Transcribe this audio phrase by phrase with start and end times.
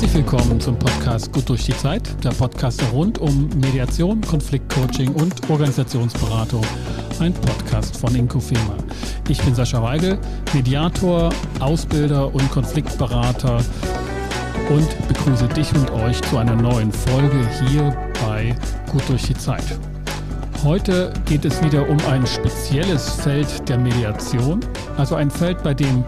[0.00, 5.50] Herzlich willkommen zum Podcast Gut durch die Zeit, der Podcast rund um Mediation, Konfliktcoaching und
[5.50, 6.64] Organisationsberatung.
[7.18, 8.78] Ein Podcast von Inkofema.
[9.28, 10.18] Ich bin Sascha Weigel,
[10.54, 11.28] Mediator,
[11.58, 13.62] Ausbilder und Konfliktberater
[14.70, 17.94] und begrüße dich und euch zu einer neuen Folge hier
[18.26, 18.56] bei
[18.90, 19.78] Gut durch die Zeit.
[20.64, 24.60] Heute geht es wieder um ein spezielles Feld der Mediation,
[24.96, 26.04] also ein Feld, bei dem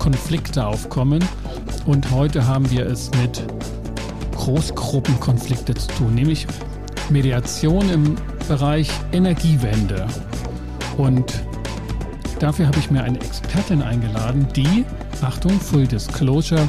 [0.00, 1.22] Konflikte aufkommen.
[1.86, 3.42] Und heute haben wir es mit
[4.34, 6.46] Großgruppenkonflikte zu tun, nämlich
[7.10, 8.16] Mediation im
[8.48, 10.06] Bereich Energiewende.
[10.96, 11.32] Und
[12.40, 14.84] dafür habe ich mir eine Expertin eingeladen, die,
[15.22, 16.68] Achtung, Full Disclosure,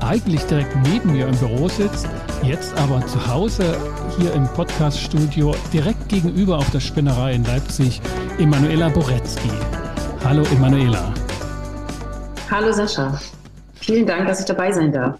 [0.00, 2.08] eigentlich direkt neben mir im Büro sitzt,
[2.44, 3.76] jetzt aber zu Hause
[4.18, 8.00] hier im Podcaststudio direkt gegenüber auf der Spinnerei in Leipzig,
[8.38, 9.50] Emanuela Boretzky.
[10.24, 11.12] Hallo Emanuela.
[12.50, 13.18] Hallo Sascha.
[13.82, 15.18] Vielen Dank, dass ich dabei sein darf.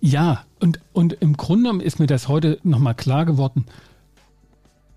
[0.00, 3.66] Ja, und, und im Grunde ist mir das heute nochmal klar geworden,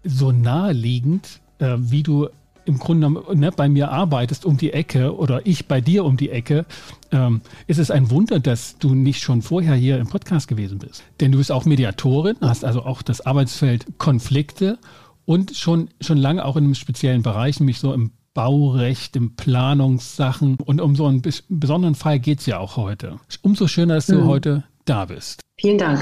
[0.03, 2.27] so naheliegend, äh, wie du
[2.65, 6.29] im Grunde ne, bei mir arbeitest um die Ecke oder ich bei dir um die
[6.29, 6.65] Ecke,
[7.11, 11.03] ähm, ist es ein Wunder, dass du nicht schon vorher hier im Podcast gewesen bist.
[11.21, 14.77] Denn du bist auch Mediatorin, hast also auch das Arbeitsfeld Konflikte
[15.25, 20.57] und schon, schon lange auch in einem speziellen Bereich, nämlich so im Baurecht, im Planungssachen.
[20.63, 23.19] Und um so einen besonderen Fall geht es ja auch heute.
[23.41, 24.27] Umso schöner, dass du mhm.
[24.27, 25.41] heute da bist.
[25.59, 25.99] Vielen Dank.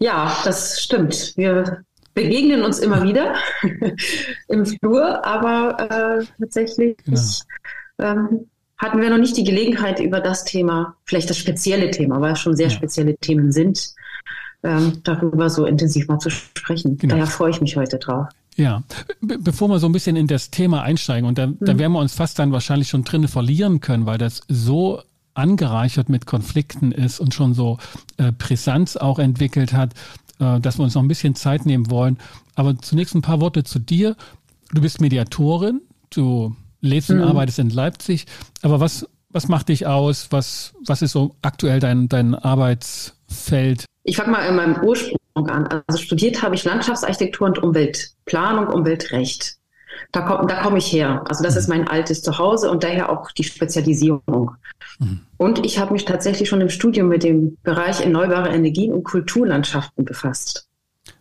[0.00, 1.32] Ja, das stimmt.
[1.36, 3.36] Wir begegnen uns immer wieder
[4.48, 7.20] im Flur, aber äh, tatsächlich genau.
[8.00, 8.46] ähm,
[8.78, 12.40] hatten wir noch nicht die Gelegenheit, über das Thema, vielleicht das spezielle Thema, weil es
[12.40, 12.74] schon sehr ja.
[12.74, 13.94] spezielle Themen sind,
[14.64, 16.96] ähm, darüber so intensiv mal zu sprechen.
[16.98, 17.14] Genau.
[17.14, 18.26] Daher freue ich mich heute drauf.
[18.56, 18.82] Ja,
[19.20, 21.58] Be bevor wir so ein bisschen in das Thema einsteigen, und da, mhm.
[21.60, 25.02] da werden wir uns fast dann wahrscheinlich schon drinnen verlieren können, weil das so
[25.34, 27.78] angereichert mit Konflikten ist und schon so
[28.16, 29.92] äh, Brisanz auch entwickelt hat,
[30.38, 32.18] äh, dass wir uns noch ein bisschen Zeit nehmen wollen.
[32.54, 34.16] Aber zunächst ein paar Worte zu dir.
[34.72, 37.24] Du bist Mediatorin, du lebst und mhm.
[37.24, 38.26] arbeitest in Leipzig.
[38.62, 40.28] Aber was, was macht dich aus?
[40.30, 43.86] Was, was ist so aktuell dein, dein Arbeitsfeld?
[44.04, 45.82] Ich fange mal in meinem Ursprung an.
[45.86, 49.58] Also studiert habe ich Landschaftsarchitektur und Umweltplanung, Umweltrecht.
[50.12, 51.24] Da komme da komm ich her.
[51.28, 51.58] Also das mhm.
[51.58, 54.52] ist mein altes Zuhause und daher auch die Spezialisierung.
[54.98, 55.20] Mhm.
[55.36, 60.04] Und ich habe mich tatsächlich schon im Studium mit dem Bereich erneuerbare Energien und Kulturlandschaften
[60.04, 60.68] befasst.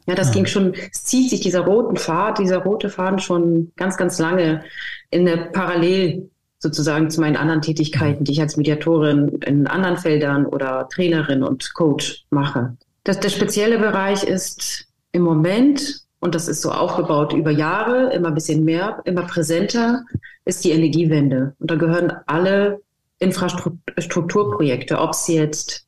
[0.05, 0.33] Ja, das mhm.
[0.33, 4.63] ging schon, es zieht sich dieser roten Faden, dieser rote Faden schon ganz, ganz lange
[5.09, 6.29] in der Parallel
[6.59, 8.23] sozusagen zu meinen anderen Tätigkeiten, mhm.
[8.25, 12.75] die ich als Mediatorin in anderen Feldern oder Trainerin und Coach mache.
[13.03, 18.29] Das, der spezielle Bereich ist im Moment und das ist so aufgebaut über Jahre, immer
[18.29, 20.05] ein bisschen mehr, immer präsenter,
[20.45, 21.53] ist die Energiewende.
[21.59, 22.81] Und da gehören alle
[23.19, 25.85] Infrastrukturprojekte, ob es jetzt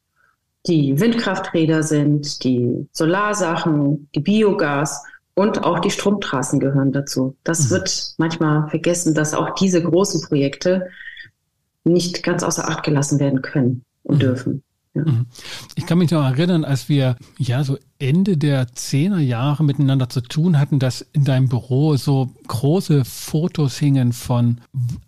[0.68, 5.03] die Windkrafträder sind, die Solarsachen, die Biogas
[5.36, 7.38] und auch die Stromtrassen gehören dazu.
[7.46, 7.76] Das mhm.
[7.76, 10.90] wird manchmal vergessen, dass auch diese großen Projekte
[11.86, 14.20] nicht ganz außer Acht gelassen werden können und mhm.
[14.20, 14.64] dürfen.
[14.95, 15.28] Mhm.
[15.75, 20.22] Ich kann mich noch erinnern, als wir ja so Ende der Zehner Jahre miteinander zu
[20.22, 24.61] tun hatten, dass in deinem Büro so große Fotos hingen von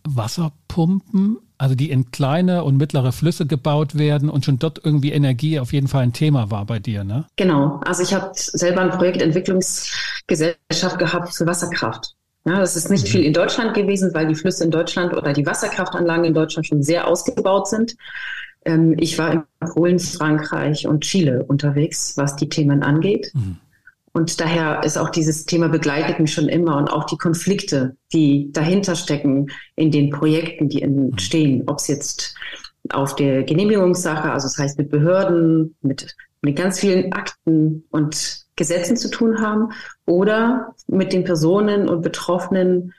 [0.03, 5.59] Wasserpumpen, also die in kleine und mittlere Flüsse gebaut werden und schon dort irgendwie Energie
[5.59, 7.25] auf jeden Fall ein Thema war bei dir, ne?
[7.35, 7.81] Genau.
[7.85, 12.13] Also ich habe selber eine Projektentwicklungsgesellschaft gehabt für Wasserkraft.
[12.45, 13.09] Ja, das ist nicht mhm.
[13.09, 16.81] viel in Deutschland gewesen, weil die Flüsse in Deutschland oder die Wasserkraftanlagen in Deutschland schon
[16.81, 17.97] sehr ausgebaut sind.
[18.67, 23.31] Ähm, ich war in Polen, Frankreich und Chile unterwegs, was die Themen angeht.
[23.33, 23.57] Mhm.
[24.11, 28.51] Und daher ist auch dieses Thema begleitet mich schon immer und auch die Konflikte, die
[28.51, 32.35] dahinter stecken in den Projekten, die entstehen, ob es jetzt
[32.89, 38.97] auf der Genehmigungssache, also das heißt mit Behörden, mit, mit ganz vielen Akten und Gesetzen
[38.97, 39.71] zu tun haben
[40.07, 42.93] oder mit den Personen und Betroffenen,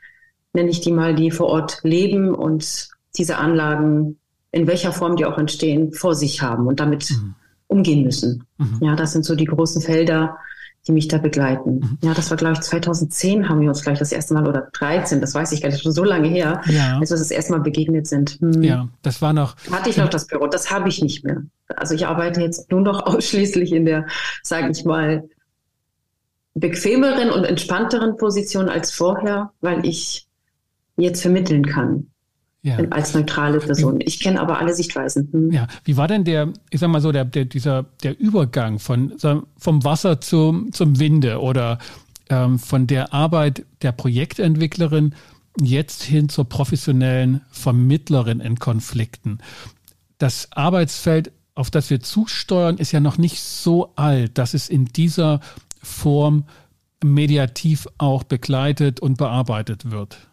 [0.52, 4.18] nenne ich die mal, die vor Ort leben und diese Anlagen
[4.50, 7.34] in welcher Form die auch entstehen, vor sich haben und damit mhm.
[7.66, 8.44] umgehen müssen.
[8.56, 8.78] Mhm.
[8.80, 10.38] Ja, das sind so die großen Felder,
[10.86, 11.80] die mich da begleiten.
[11.80, 11.98] Mhm.
[12.02, 15.20] Ja, das war, glaube ich, 2010 haben wir uns gleich das erste Mal oder 13,
[15.20, 16.98] das weiß ich gar nicht, schon so lange her, ja.
[16.98, 18.38] als wir das erste Mal begegnet sind.
[18.40, 18.62] Hm.
[18.62, 19.56] Ja, das war noch.
[19.70, 21.42] Hatte ich noch das Büro, das habe ich nicht mehr.
[21.76, 24.06] Also ich arbeite jetzt nur noch ausschließlich in der,
[24.42, 25.28] sage ich mal,
[26.54, 30.26] bequemeren und entspannteren Position als vorher, weil ich
[30.96, 32.08] jetzt vermitteln kann
[32.68, 32.78] ja.
[32.90, 34.00] als neutrale Person.
[34.00, 35.28] Ich kenne aber alle Sichtweisen.
[35.32, 35.52] Hm.
[35.52, 39.14] Ja, wie war denn der, ich sag mal so, der, der, dieser, der Übergang von,
[39.56, 41.78] vom Wasser zum, zum Winde oder
[42.28, 45.14] ähm, von der Arbeit der Projektentwicklerin
[45.60, 49.38] jetzt hin zur professionellen Vermittlerin in Konflikten?
[50.18, 54.84] Das Arbeitsfeld auf das wir zusteuern, ist ja noch nicht so alt, dass es in
[54.84, 55.40] dieser
[55.82, 56.44] Form
[57.02, 60.28] mediativ auch begleitet und bearbeitet wird.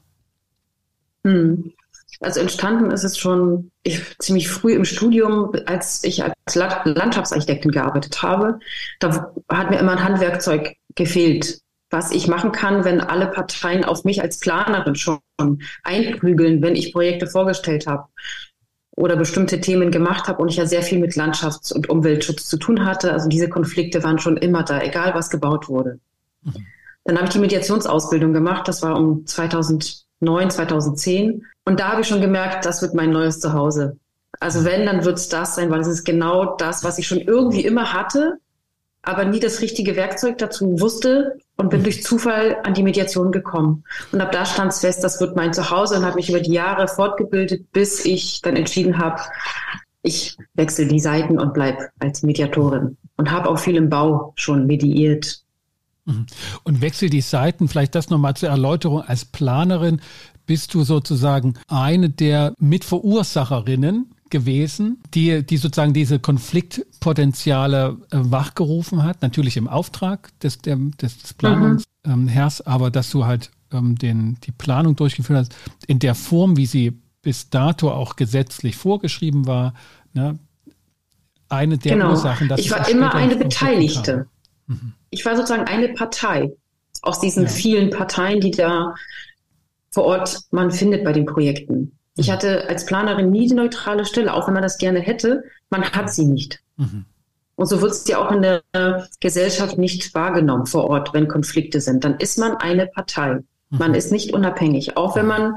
[1.23, 1.73] Hm.
[2.21, 8.21] Also entstanden ist es schon ich, ziemlich früh im Studium, als ich als Landschaftsarchitektin gearbeitet
[8.21, 8.59] habe.
[8.99, 11.59] Da hat mir immer ein Handwerkzeug gefehlt,
[11.89, 15.19] was ich machen kann, wenn alle Parteien auf mich als Planerin schon
[15.83, 18.07] einprügeln, wenn ich Projekte vorgestellt habe
[18.95, 22.57] oder bestimmte Themen gemacht habe und ich ja sehr viel mit Landschafts- und Umweltschutz zu
[22.57, 23.11] tun hatte.
[23.11, 25.99] Also diese Konflikte waren schon immer da, egal was gebaut wurde.
[26.43, 26.65] Mhm.
[27.03, 28.67] Dann habe ich die Mediationsausbildung gemacht.
[28.67, 31.45] Das war um 2009, 2010.
[31.65, 33.97] Und da habe ich schon gemerkt, das wird mein neues Zuhause.
[34.39, 37.19] Also wenn, dann wird es das sein, weil es ist genau das, was ich schon
[37.19, 38.37] irgendwie immer hatte,
[39.01, 43.83] aber nie das richtige Werkzeug dazu wusste und bin durch Zufall an die Mediation gekommen.
[44.11, 46.53] Und ab da stand es fest, das wird mein Zuhause und habe mich über die
[46.53, 49.21] Jahre fortgebildet, bis ich dann entschieden habe,
[50.01, 54.67] ich wechsle die Seiten und bleib als Mediatorin und habe auch viel im Bau schon
[54.67, 55.44] mediiert.
[56.05, 56.25] Mhm.
[56.63, 59.01] Und wechsel die Seiten, vielleicht das nochmal zur Erläuterung.
[59.01, 60.01] Als Planerin
[60.45, 69.21] bist du sozusagen eine der Mitverursacherinnen gewesen, die, die sozusagen diese Konfliktpotenziale äh, wachgerufen hat,
[69.21, 71.85] natürlich im Auftrag des, der, des Planungsherrs,
[72.59, 72.65] mhm.
[72.65, 75.55] ähm, aber dass du halt ähm, den, die Planung durchgeführt hast,
[75.87, 79.73] in der Form, wie sie bis dato auch gesetzlich vorgeschrieben war,
[80.13, 80.37] ne,
[81.49, 82.09] eine der genau.
[82.11, 84.27] Ursachen, dass ich war immer eine Beteiligte.
[84.67, 84.93] Mhm.
[85.09, 86.51] Ich war sozusagen eine Partei
[87.01, 87.49] aus diesen ja.
[87.49, 88.95] vielen Parteien, die da
[89.91, 91.97] vor Ort man findet bei den Projekten.
[92.17, 92.33] Ich mhm.
[92.33, 95.43] hatte als Planerin nie die neutrale Stelle, auch wenn man das gerne hätte.
[95.69, 96.59] Man hat sie nicht.
[96.77, 97.05] Mhm.
[97.55, 98.63] Und so wird es ja auch in der
[99.21, 102.03] Gesellschaft nicht wahrgenommen vor Ort, wenn Konflikte sind.
[102.03, 103.35] Dann ist man eine Partei.
[103.69, 103.77] Mhm.
[103.77, 104.97] Man ist nicht unabhängig.
[104.97, 105.55] Auch wenn man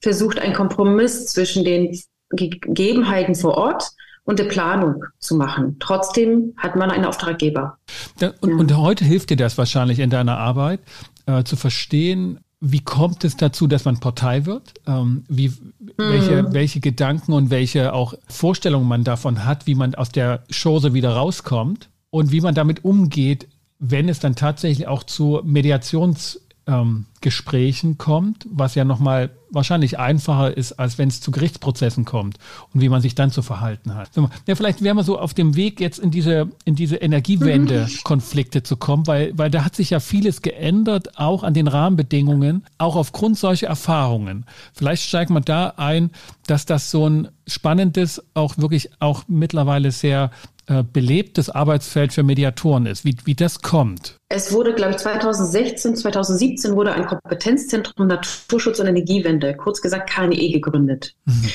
[0.00, 1.98] versucht, einen Kompromiss zwischen den
[2.30, 3.90] Gegebenheiten vor Ort
[4.26, 5.76] und der Planung zu machen.
[5.78, 7.78] Trotzdem hat man einen Auftraggeber.
[8.20, 8.56] Ja, und, ja.
[8.56, 10.80] und, heute hilft dir das wahrscheinlich in deiner Arbeit,
[11.26, 14.74] äh, zu verstehen, wie kommt es dazu, dass man Partei wird?
[14.86, 15.92] Ähm, wie, mhm.
[15.96, 20.92] welche, welche Gedanken und welche auch Vorstellungen man davon hat, wie man aus der Chose
[20.92, 27.06] wieder rauskommt und wie man damit umgeht, wenn es dann tatsächlich auch zu Mediations- ähm,
[27.20, 32.38] Gesprächen kommt, was ja nochmal wahrscheinlich einfacher ist, als wenn es zu Gerichtsprozessen kommt
[32.74, 34.10] und wie man sich dann zu verhalten hat.
[34.46, 38.76] Ja, vielleicht wären wir so auf dem Weg, jetzt in diese, in diese Energiewende-Konflikte zu
[38.76, 43.38] kommen, weil, weil da hat sich ja vieles geändert, auch an den Rahmenbedingungen, auch aufgrund
[43.38, 44.44] solcher Erfahrungen.
[44.74, 46.10] Vielleicht steigt man da ein,
[46.46, 50.30] dass das so ein spannendes, auch wirklich auch mittlerweile sehr
[50.66, 54.16] äh, belebtes Arbeitsfeld für Mediatoren ist, wie, wie das kommt.
[54.28, 60.50] Es wurde, glaube ich, 2016, 2017 wurde ein Kompetenzzentrum Naturschutz und Energiewende, kurz gesagt KNE,
[60.50, 61.14] gegründet.
[61.24, 61.50] Mhm.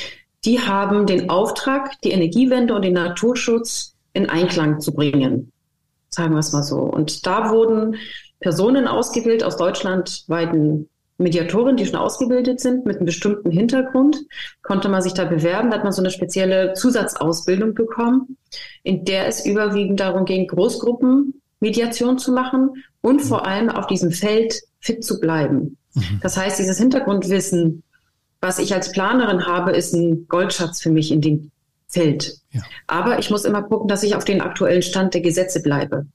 [0.45, 5.51] Die haben den Auftrag, die Energiewende und den Naturschutz in Einklang zu bringen.
[6.09, 6.79] Sagen wir es mal so.
[6.79, 7.95] Und da wurden
[8.39, 10.89] Personen ausgewählt aus deutschlandweiten
[11.21, 14.17] Mediatoren, die schon ausgebildet sind mit einem bestimmten Hintergrund,
[14.61, 15.69] konnte man sich da bewerben.
[15.69, 18.37] Da hat man so eine spezielle Zusatzausbildung bekommen,
[18.83, 23.27] in der es überwiegend darum ging, Großgruppenmediation zu machen und mhm.
[23.27, 25.77] vor allem auf diesem Feld fit zu bleiben.
[25.93, 26.19] Mhm.
[26.21, 27.83] Das heißt, dieses Hintergrundwissen,
[28.39, 31.51] was ich als Planerin habe, ist ein Goldschatz für mich in dem
[31.87, 32.37] Feld.
[32.51, 32.61] Ja.
[32.87, 36.05] Aber ich muss immer gucken, dass ich auf den aktuellen Stand der Gesetze bleibe.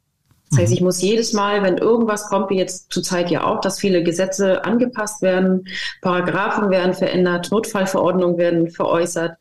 [0.51, 0.77] Das heißt, mhm.
[0.77, 4.65] ich muss jedes Mal, wenn irgendwas kommt, wie jetzt zurzeit ja auch, dass viele Gesetze
[4.65, 5.67] angepasst werden,
[6.03, 9.37] Paragraphen werden verändert, Notfallverordnungen werden veräußert,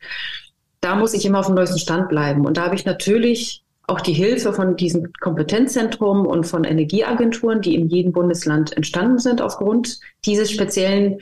[0.80, 2.46] da muss ich immer auf dem neuesten Stand bleiben.
[2.46, 7.76] Und da habe ich natürlich auch die Hilfe von diesem Kompetenzzentrum und von Energieagenturen, die
[7.76, 11.20] in jedem Bundesland entstanden sind aufgrund dieses speziellen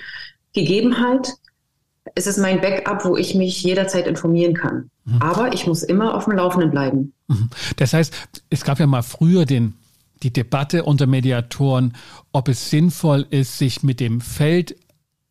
[0.55, 1.35] Gegebenheit.
[2.15, 4.91] Es ist mein Backup, wo ich mich jederzeit informieren kann.
[5.05, 5.23] Mhm.
[5.23, 7.13] Aber ich muss immer auf dem Laufenden bleiben.
[7.29, 7.51] Mhm.
[7.77, 8.15] Das heißt,
[8.51, 9.75] es gab ja mal früher den,
[10.23, 11.95] die Debatte unter Mediatoren,
[12.33, 14.77] ob es sinnvoll ist, sich mit dem Feld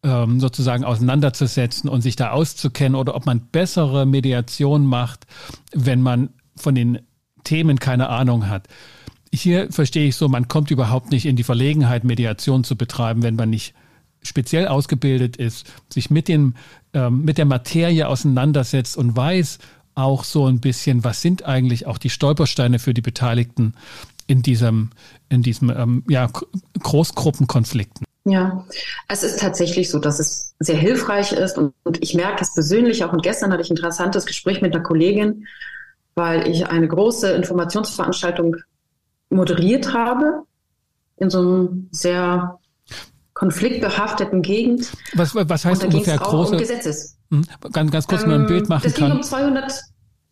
[0.03, 5.25] ähm, sozusagen auseinanderzusetzen und sich da auszukennen oder ob man bessere Mediation macht,
[5.73, 6.99] wenn man von den
[7.43, 8.67] Themen keine Ahnung hat.
[9.33, 13.35] Hier verstehe ich so, man kommt überhaupt nicht in die Verlegenheit, Mediation zu betreiben, wenn
[13.35, 13.73] man nicht
[14.23, 16.55] speziell ausgebildet ist, sich mit, dem,
[16.93, 19.59] ähm, mit der Materie auseinandersetzt und weiß
[19.95, 23.73] auch so ein bisschen, was sind eigentlich auch die Stolpersteine für die Beteiligten
[24.27, 24.91] in diesem,
[25.29, 26.29] in diesem ähm, ja,
[26.79, 28.05] Großgruppenkonflikten.
[28.25, 28.65] Ja,
[29.09, 33.03] es ist tatsächlich so, dass es sehr hilfreich ist und, und ich merke es persönlich
[33.03, 33.11] auch.
[33.11, 35.45] Und gestern hatte ich ein interessantes Gespräch mit einer Kollegin,
[36.15, 38.55] weil ich eine große Informationsveranstaltung
[39.29, 40.43] moderiert habe
[41.17, 42.59] in so einem sehr
[43.43, 44.91] konfliktbehafteten Gegend.
[45.15, 46.53] Was, was heißt ungefähr große?
[46.53, 47.17] Um Gesetzes.
[47.29, 47.45] Hm?
[47.73, 49.07] Ganz, ganz kurz ähm, mal ein Bild machen das kann.
[49.09, 49.81] ging um 200,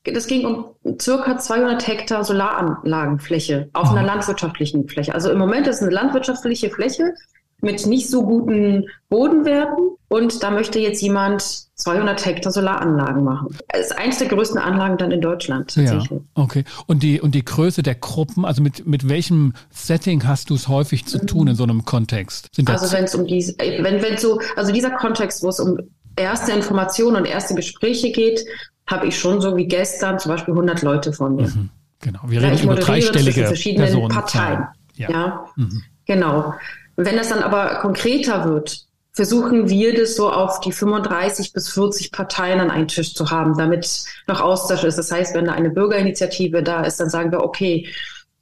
[0.06, 0.66] das ging um
[1.00, 3.92] circa 200 Hektar Solaranlagenfläche auf oh.
[3.92, 5.14] einer landwirtschaftlichen Fläche.
[5.14, 7.14] Also im Moment ist eine landwirtschaftliche Fläche
[7.62, 11.42] mit nicht so guten Bodenwerten und da möchte jetzt jemand
[11.76, 13.56] 200 Hektar Solaranlagen machen.
[13.70, 16.12] Das ist eins der größten Anlagen dann in Deutschland tatsächlich.
[16.12, 16.64] Ja, okay.
[16.88, 20.68] Und die, und die Größe der Gruppen, also mit, mit welchem Setting hast du es
[20.68, 22.50] häufig zu tun in so einem Kontext?
[22.66, 25.78] also wenn es um diese, wenn, wenn so, also dieser Kontext, wo es um
[26.16, 28.46] erste Informationen und erste Gespräche geht,
[28.88, 31.48] habe ich schon so wie gestern zum Beispiel 100 Leute von mir.
[31.48, 34.68] Mhm, genau, wir reden ja, über dreistellige verschiedenen Personen Parteien.
[34.96, 35.84] Ja, ja mhm.
[36.06, 36.54] genau.
[36.96, 42.12] Wenn das dann aber konkreter wird, versuchen wir das so auf die 35 bis 40
[42.12, 44.98] Parteien an einen Tisch zu haben, damit noch Austausch ist.
[44.98, 47.88] Das heißt, wenn da eine Bürgerinitiative da ist, dann sagen wir, okay,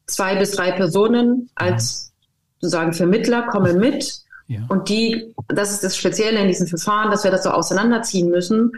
[0.06, 2.12] zwei bis drei Personen als
[2.60, 4.14] sozusagen Vermittler kommen mit.
[4.48, 4.60] Ja.
[4.68, 8.72] Und die, das ist das Spezielle in diesem Verfahren, dass wir das so auseinanderziehen müssen,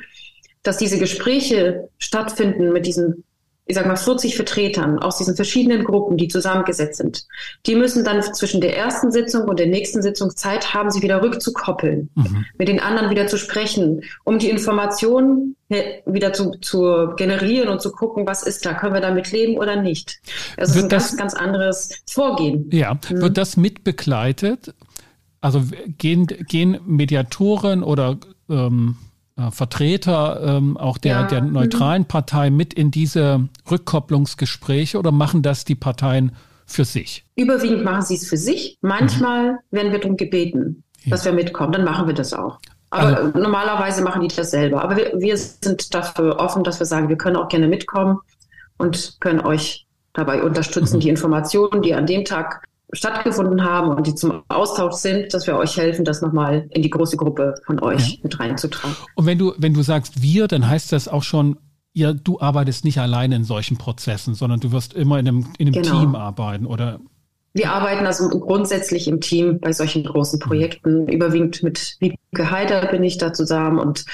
[0.63, 3.23] dass diese Gespräche stattfinden mit diesen
[3.65, 7.25] ich sag mal, 40 Vertretern aus diesen verschiedenen Gruppen, die zusammengesetzt sind,
[7.65, 11.21] die müssen dann zwischen der ersten Sitzung und der nächsten Sitzung Zeit haben, sich wieder
[11.21, 12.45] rückzukoppeln, mhm.
[12.57, 15.55] mit den anderen wieder zu sprechen, um die Informationen
[16.05, 19.81] wieder zu, zu generieren und zu gucken, was ist da, können wir damit leben oder
[19.81, 20.19] nicht.
[20.57, 22.69] Das ist ein das, ganz, ganz anderes Vorgehen.
[22.71, 23.21] Ja, mhm.
[23.21, 24.73] wird das mitbegleitet?
[25.39, 25.63] Also
[25.97, 28.17] gehen, gehen Mediatoren oder
[28.49, 29.10] ähm, äh,
[29.49, 31.23] Vertreter ähm, auch der, ja.
[31.23, 31.53] der mhm.
[31.53, 36.33] neutralen Partei mit in diese Rückkopplungsgespräche oder machen das die Parteien
[36.65, 37.25] für sich?
[37.35, 38.77] Überwiegend machen sie es für sich.
[38.81, 39.57] Manchmal mhm.
[39.71, 41.11] werden wir darum gebeten, ja.
[41.11, 41.71] dass wir mitkommen.
[41.71, 42.59] Dann machen wir das auch.
[42.91, 44.83] Aber also, normalerweise machen die das selber.
[44.83, 48.19] Aber wir, wir sind dafür offen, dass wir sagen, wir können auch gerne mitkommen
[48.77, 51.01] und können euch dabei unterstützen, mhm.
[51.01, 55.57] die Informationen, die an dem Tag stattgefunden haben und die zum Austausch sind, dass wir
[55.57, 58.17] euch helfen, das nochmal in die große Gruppe von euch ja.
[58.23, 58.95] mit reinzutragen.
[59.15, 61.57] Und wenn du, wenn du sagst wir, dann heißt das auch schon,
[61.93, 65.67] ja, du arbeitest nicht alleine in solchen Prozessen, sondern du wirst immer in einem, in
[65.67, 65.99] einem genau.
[65.99, 66.99] Team arbeiten, oder?
[67.53, 70.39] Wir arbeiten also grundsätzlich im Team bei solchen großen.
[70.39, 71.03] Projekten.
[71.03, 71.09] Mhm.
[71.09, 74.05] Überwiegend mit Wiebke Heider bin ich da zusammen und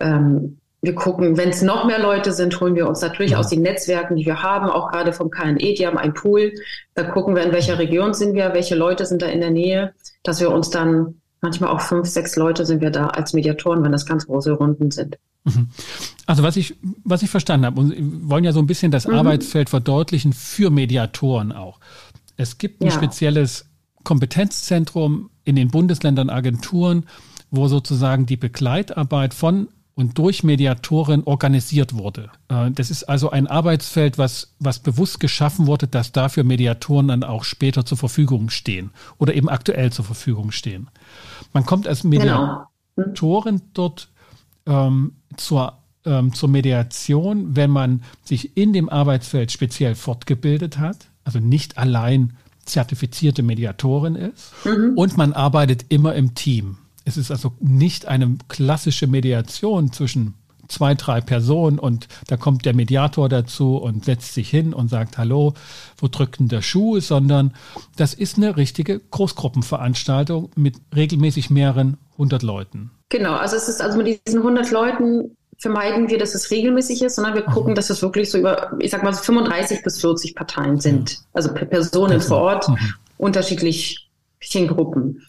[0.00, 3.38] ähm, wir gucken, wenn es noch mehr Leute sind, holen wir uns natürlich ja.
[3.38, 6.52] aus den Netzwerken, die wir haben, auch gerade vom KNE, die haben einen Pool.
[6.94, 9.94] Da gucken wir, in welcher Region sind wir, welche Leute sind da in der Nähe,
[10.24, 13.92] dass wir uns dann manchmal auch fünf, sechs Leute sind wir da als Mediatoren, wenn
[13.92, 15.18] das ganz große Runden sind.
[15.44, 15.68] Mhm.
[16.26, 16.74] Also was ich,
[17.04, 19.14] was ich verstanden habe, und wir wollen ja so ein bisschen das mhm.
[19.14, 21.78] Arbeitsfeld verdeutlichen für Mediatoren auch.
[22.36, 22.92] Es gibt ein ja.
[22.92, 23.66] spezielles
[24.02, 27.06] Kompetenzzentrum in den Bundesländern, Agenturen,
[27.52, 32.30] wo sozusagen die Begleitarbeit von und durch Mediatoren organisiert wurde.
[32.48, 37.24] Äh, das ist also ein Arbeitsfeld, was, was bewusst geschaffen wurde, dass dafür Mediatoren dann
[37.24, 40.88] auch später zur Verfügung stehen oder eben aktuell zur Verfügung stehen.
[41.52, 42.04] Man kommt als.
[42.04, 43.60] Mediatoren genau.
[43.74, 44.08] dort
[44.66, 51.38] ähm, zur, ähm, zur Mediation, wenn man sich in dem Arbeitsfeld speziell fortgebildet hat, also
[51.38, 54.92] nicht allein zertifizierte Mediatorin ist mhm.
[54.96, 56.78] und man arbeitet immer im Team.
[57.04, 60.34] Es ist also nicht eine klassische Mediation zwischen
[60.68, 65.18] zwei, drei Personen und da kommt der Mediator dazu und setzt sich hin und sagt,
[65.18, 65.54] hallo,
[65.98, 67.52] wo drückt denn der Schuh, sondern
[67.96, 72.90] das ist eine richtige Großgruppenveranstaltung mit regelmäßig mehreren hundert Leuten.
[73.10, 77.16] Genau, also es ist also mit diesen hundert Leuten vermeiden wir, dass es regelmäßig ist,
[77.16, 77.76] sondern wir gucken, mhm.
[77.76, 81.52] dass es wirklich so über, ich sag mal, so 35 bis 40 Parteien sind, also
[81.54, 82.78] Personen vor Ort, mhm.
[83.16, 84.01] unterschiedlich
[84.68, 85.26] Gruppen.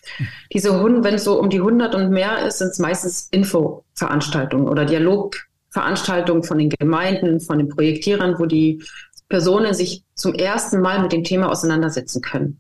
[0.51, 4.67] Diese Hunde, wenn es so um die 100 und mehr ist, sind es meistens Infoveranstaltungen
[4.67, 8.84] oder Dialogveranstaltungen von den Gemeinden, von den Projektierern, wo die
[9.29, 12.60] Personen sich zum ersten Mal mit dem Thema auseinandersetzen können.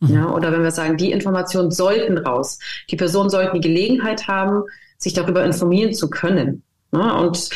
[0.00, 0.14] Mhm.
[0.14, 2.58] Ja, oder wenn wir sagen, die Informationen sollten raus.
[2.90, 4.64] Die Personen sollten die Gelegenheit haben,
[4.98, 6.62] sich darüber informieren zu können.
[6.92, 7.48] Ja, und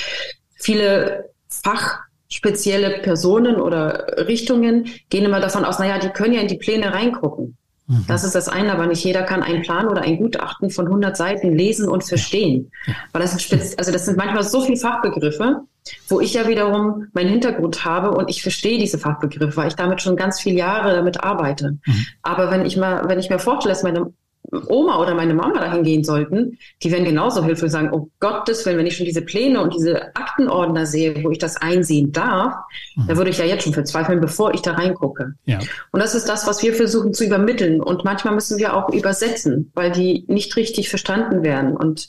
[0.54, 6.58] viele fachspezielle Personen oder Richtungen gehen immer davon aus, naja, die können ja in die
[6.58, 7.57] Pläne reingucken.
[7.88, 8.04] Mhm.
[8.06, 11.16] Das ist das eine, aber nicht jeder kann einen Plan oder ein Gutachten von 100
[11.16, 12.70] Seiten lesen und verstehen.
[13.12, 15.62] Weil das sind, also das sind manchmal so viele Fachbegriffe,
[16.08, 20.02] wo ich ja wiederum meinen Hintergrund habe und ich verstehe diese Fachbegriffe, weil ich damit
[20.02, 21.78] schon ganz viele Jahre damit arbeite.
[21.84, 22.06] Mhm.
[22.22, 24.12] Aber wenn ich mal, wenn ich mir vorstelle, dass meine
[24.50, 28.78] Oma oder meine Mama dahin gehen sollten, die werden genauso hilfreich sagen, oh Gottes Willen,
[28.78, 32.54] wenn ich schon diese Pläne und diese Aktenordner sehe, wo ich das einsehen darf,
[32.96, 33.06] mhm.
[33.08, 35.34] da würde ich ja jetzt schon verzweifeln, bevor ich da reingucke.
[35.44, 35.58] Ja.
[35.92, 37.80] Und das ist das, was wir versuchen zu übermitteln.
[37.82, 41.76] Und manchmal müssen wir auch übersetzen, weil die nicht richtig verstanden werden.
[41.76, 42.08] Und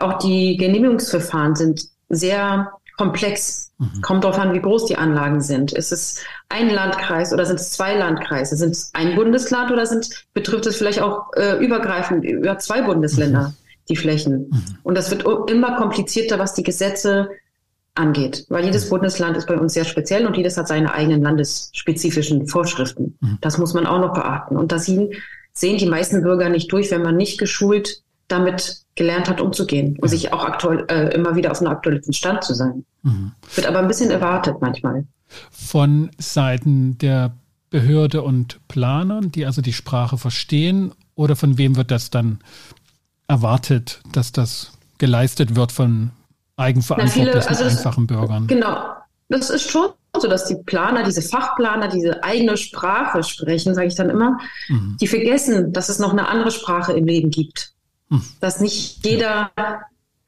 [0.00, 3.72] auch die Genehmigungsverfahren sind sehr komplex.
[3.78, 4.02] Mhm.
[4.02, 5.72] Kommt darauf an, wie groß die Anlagen sind.
[5.72, 8.56] Ist es ein Landkreis oder sind es zwei Landkreise?
[8.56, 13.48] Sind es ein Bundesland oder sind, betrifft es vielleicht auch äh, übergreifend über zwei Bundesländer,
[13.48, 13.54] mhm.
[13.88, 14.50] die Flächen?
[14.50, 14.64] Mhm.
[14.82, 17.30] Und das wird immer komplizierter, was die Gesetze
[17.94, 18.90] angeht, weil jedes mhm.
[18.90, 23.16] Bundesland ist bei uns sehr speziell und jedes hat seine eigenen landesspezifischen Vorschriften.
[23.20, 23.38] Mhm.
[23.40, 24.58] Das muss man auch noch beachten.
[24.58, 25.14] Und da sehen,
[25.54, 30.04] sehen die meisten Bürger nicht durch, wenn man nicht geschult damit gelernt hat, umzugehen und
[30.04, 30.08] ja.
[30.08, 32.84] sich auch aktuell äh, immer wieder auf einem aktuellen Stand zu sein.
[33.02, 33.32] Mhm.
[33.54, 35.04] Wird aber ein bisschen erwartet manchmal.
[35.50, 37.32] Von Seiten der
[37.70, 42.40] Behörde und Planern, die also die Sprache verstehen, oder von wem wird das dann
[43.28, 46.10] erwartet, dass das geleistet wird von
[46.56, 48.46] eigenverantwortlichen, viele, also das, einfachen Bürgern?
[48.46, 48.84] Genau.
[49.28, 53.94] Das ist schon so, dass die Planer, diese Fachplaner, diese eigene Sprache sprechen, sage ich
[53.94, 54.96] dann immer, mhm.
[55.00, 57.72] die vergessen, dass es noch eine andere Sprache im Leben gibt.
[58.10, 58.22] Mhm.
[58.40, 59.50] Dass nicht jeder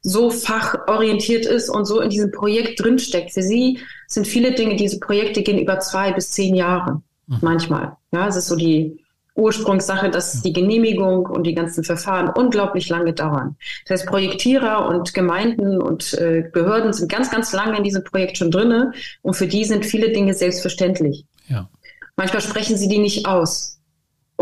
[0.01, 3.31] so fachorientiert ist und so in diesem Projekt drinsteckt.
[3.31, 7.01] Für sie sind viele Dinge, diese Projekte gehen über zwei bis zehn Jahre.
[7.27, 7.37] Mhm.
[7.41, 7.97] Manchmal.
[8.11, 8.99] Ja, es ist so die
[9.35, 13.55] Ursprungssache, dass die Genehmigung und die ganzen Verfahren unglaublich lange dauern.
[13.87, 18.37] Das heißt, Projektierer und Gemeinden und äh, Behörden sind ganz, ganz lange in diesem Projekt
[18.37, 21.25] schon drinne und für die sind viele Dinge selbstverständlich.
[21.47, 21.69] Ja.
[22.15, 23.79] Manchmal sprechen sie die nicht aus.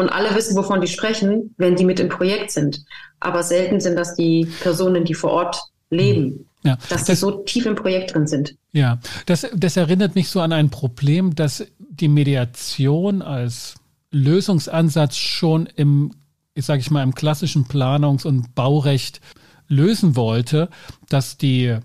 [0.01, 2.83] Und alle wissen, wovon die sprechen, wenn die mit im Projekt sind.
[3.19, 6.23] Aber selten sind das die Personen, die vor Ort leben.
[6.23, 6.45] Mhm.
[6.63, 8.55] Ja, dass die so tief im Projekt drin sind.
[8.71, 13.75] Ja, das, das erinnert mich so an ein Problem, dass die Mediation als
[14.11, 16.13] Lösungsansatz schon im,
[16.55, 19.21] ich sage ich mal, im klassischen Planungs- und Baurecht
[19.67, 20.69] lösen wollte,
[21.09, 21.77] dass die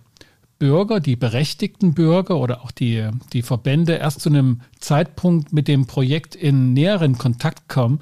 [0.58, 5.86] Bürger, die berechtigten Bürger oder auch die, die Verbände erst zu einem Zeitpunkt mit dem
[5.86, 8.00] Projekt in näheren Kontakt kommen,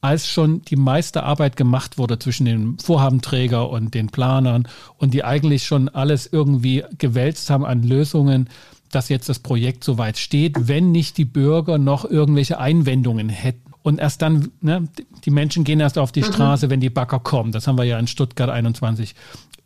[0.00, 5.24] als schon die meiste Arbeit gemacht wurde zwischen dem Vorhabenträger und den Planern und die
[5.24, 8.48] eigentlich schon alles irgendwie gewälzt haben an Lösungen,
[8.92, 13.72] dass jetzt das Projekt soweit steht, wenn nicht die Bürger noch irgendwelche Einwendungen hätten.
[13.82, 14.88] Und erst dann, ne,
[15.24, 16.32] die Menschen gehen erst auf die mhm.
[16.32, 17.52] Straße, wenn die Bagger kommen.
[17.52, 19.14] Das haben wir ja in Stuttgart 21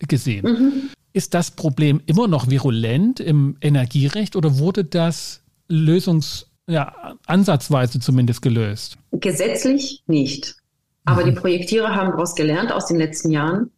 [0.08, 0.44] gesehen.
[0.44, 0.72] Mhm.
[1.12, 8.42] Ist das Problem immer noch virulent im Energierecht oder wurde das lösungs, ja, ansatzweise zumindest
[8.42, 8.96] gelöst?
[9.12, 10.56] Gesetzlich nicht.
[11.04, 11.30] Aber mhm.
[11.30, 13.70] die Projektierer haben daraus gelernt aus den letzten Jahren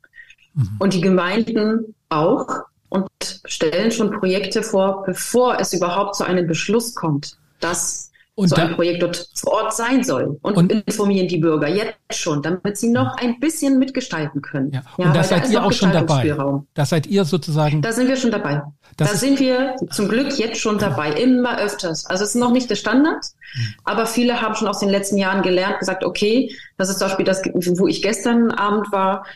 [0.55, 0.77] mhm.
[0.79, 2.47] und die Gemeinden auch
[2.91, 3.09] und
[3.47, 8.75] stellen schon Projekte vor, bevor es überhaupt zu einem Beschluss kommt, dass und so ein
[8.75, 12.89] Projekt dort vor Ort sein soll und, und, informieren die Bürger jetzt schon, damit sie
[12.89, 14.73] noch ein bisschen mitgestalten können.
[14.73, 14.83] Ja.
[14.97, 16.35] Und ja, da seid ihr auch schon dabei.
[16.75, 17.83] Da seid ihr sozusagen.
[17.83, 18.63] Da sind wir schon dabei.
[18.97, 22.07] da sind wir zum Glück jetzt schon dabei, immer öfters.
[22.07, 23.75] Also es ist noch nicht der Standard, hm.
[23.85, 27.27] aber viele haben schon aus den letzten Jahren gelernt, gesagt, okay, das ist zum Beispiel
[27.27, 27.43] das,
[27.79, 29.27] wo ich gestern Abend war,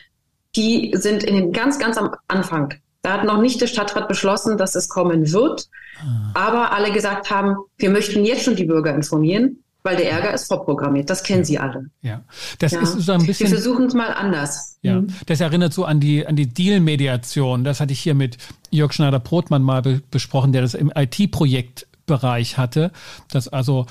[0.55, 2.73] die sind in dem ganz, ganz am Anfang.
[3.01, 5.69] Da hat noch nicht der Stadtrat beschlossen, dass es kommen wird.
[5.99, 6.31] Ah.
[6.33, 10.47] Aber alle gesagt haben, wir möchten jetzt schon die Bürger informieren, weil der Ärger ist
[10.47, 11.09] vorprogrammiert.
[11.09, 11.89] Das kennen Sie alle.
[12.01, 12.21] Ja,
[12.59, 12.81] das ja.
[12.81, 13.47] ist so ein bisschen.
[13.49, 14.77] Wir versuchen es mal anders.
[14.81, 15.07] Ja, mhm.
[15.25, 17.63] das erinnert so an die, an die Deal-Mediation.
[17.63, 18.37] Das hatte ich hier mit
[18.69, 22.91] Jörg Schneider-Brotmann mal be besprochen, der das im IT-Projektbereich hatte,
[23.31, 23.85] dass also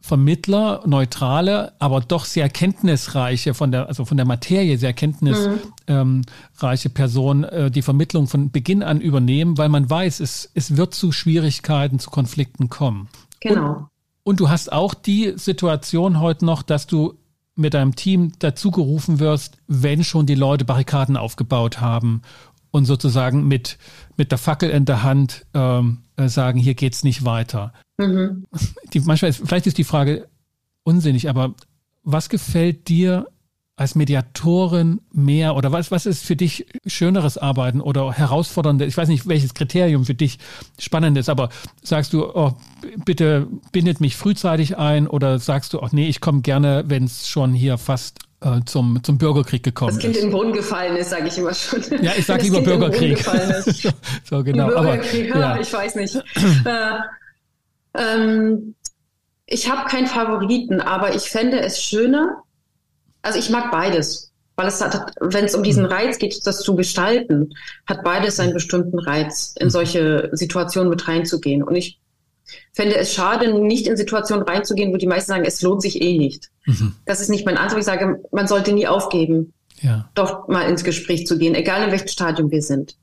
[0.00, 6.24] Vermittler, neutrale, aber doch sehr kenntnisreiche von der, also von der Materie sehr kenntnisreiche mhm.
[6.58, 10.94] ähm, Person äh, die Vermittlung von Beginn an übernehmen, weil man weiß, es, es wird
[10.94, 13.08] zu Schwierigkeiten, zu Konflikten kommen.
[13.40, 13.72] Genau.
[13.72, 13.88] Und,
[14.22, 17.14] und du hast auch die Situation heute noch, dass du
[17.56, 22.22] mit deinem Team dazu gerufen wirst, wenn schon die Leute Barrikaden aufgebaut haben
[22.70, 23.78] und sozusagen mit,
[24.16, 27.72] mit der Fackel in der Hand ähm, äh, sagen, hier geht's nicht weiter.
[27.98, 28.46] Mhm.
[28.92, 30.28] Die, manchmal ist, vielleicht ist die Frage
[30.82, 31.54] unsinnig, aber
[32.02, 33.26] was gefällt dir
[33.78, 38.86] als Mediatorin mehr oder was, was ist für dich schöneres Arbeiten oder herausfordernde?
[38.86, 40.38] Ich weiß nicht, welches Kriterium für dich
[40.78, 41.50] spannend ist, aber
[41.82, 42.54] sagst du, oh,
[43.04, 47.28] bitte bindet mich frühzeitig ein oder sagst du, ach nee, ich komme gerne, wenn es
[47.28, 49.96] schon hier fast äh, zum, zum Bürgerkrieg gekommen ist.
[49.96, 50.22] Das Kind ist.
[50.22, 51.82] in den Boden gefallen ist, sage ich immer schon.
[52.02, 53.24] Ja, ich sage lieber kind Bürgerkrieg.
[54.24, 54.68] so, genau.
[54.68, 55.60] Bürgerkrieg, aber, ja.
[55.60, 56.16] ich weiß nicht.
[57.96, 58.74] äh, ähm,
[59.46, 62.42] ich habe keinen Favoriten, aber ich fände es schöner.
[63.22, 65.90] Also ich mag beides, weil es hat, wenn es um diesen mhm.
[65.90, 67.54] Reiz geht, das zu gestalten,
[67.86, 69.70] hat beides einen bestimmten Reiz, in mhm.
[69.70, 71.62] solche Situationen mit reinzugehen.
[71.62, 72.00] Und ich
[72.72, 76.18] fände es schade, nicht in Situationen reinzugehen, wo die meisten sagen, es lohnt sich eh
[76.18, 76.50] nicht.
[76.64, 76.96] Mhm.
[77.04, 77.80] Das ist nicht mein Ansatz.
[77.80, 80.08] Ich sage, man sollte nie aufgeben, ja.
[80.14, 82.96] doch mal ins Gespräch zu gehen, egal in welchem Stadium wir sind.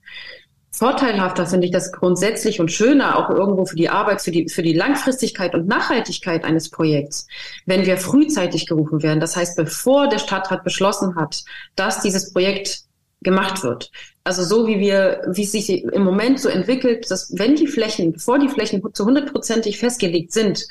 [0.83, 4.63] Vorteilhafter finde ich das grundsätzlich und schöner auch irgendwo für die Arbeit, für die, für
[4.63, 7.25] die Langfristigkeit und Nachhaltigkeit eines Projekts,
[7.65, 9.21] wenn wir frühzeitig gerufen werden.
[9.21, 11.45] Das heißt, bevor der Stadtrat beschlossen hat,
[11.77, 12.81] dass dieses Projekt
[13.21, 13.91] gemacht wird.
[14.25, 18.11] Also so wie wir, wie es sich im Moment so entwickelt, dass wenn die Flächen,
[18.11, 20.67] bevor die Flächen zu hundertprozentig festgelegt sind,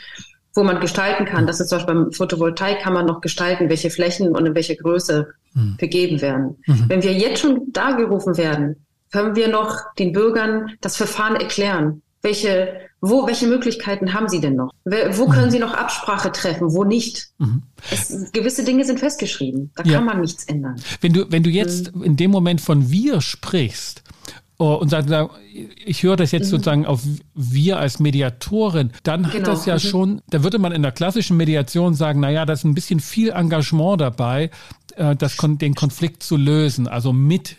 [0.52, 3.88] wo man gestalten kann, das ist zum Beispiel beim Photovoltaik kann man noch gestalten, welche
[3.88, 5.76] Flächen und in welcher Größe mhm.
[5.78, 6.58] vergeben werden.
[6.66, 6.84] Mhm.
[6.88, 8.76] Wenn wir jetzt schon da gerufen werden,
[9.12, 12.02] können wir noch den Bürgern das Verfahren erklären?
[12.22, 14.72] Welche, wo, welche Möglichkeiten haben sie denn noch?
[14.84, 15.50] Wo können mhm.
[15.50, 17.30] sie noch Absprache treffen, wo nicht?
[17.38, 17.62] Mhm.
[17.90, 19.72] Es, gewisse Dinge sind festgeschrieben.
[19.74, 19.94] Da ja.
[19.94, 20.76] kann man nichts ändern.
[21.00, 22.02] Wenn du, wenn du jetzt mhm.
[22.04, 24.02] in dem Moment von wir sprichst,
[24.58, 25.12] oh, und sagst,
[25.84, 26.50] ich höre das jetzt mhm.
[26.50, 27.02] sozusagen auf
[27.34, 29.46] wir als Mediatorin, dann hat genau.
[29.46, 29.80] das ja mhm.
[29.80, 33.30] schon, da würde man in der klassischen Mediation sagen, naja, da ist ein bisschen viel
[33.30, 34.50] Engagement dabei,
[34.94, 37.56] äh, das, den Konflikt zu lösen, also mit